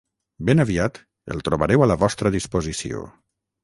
[0.47, 0.97] Ben aviat
[1.37, 3.09] el trobareu a la vostra disposició.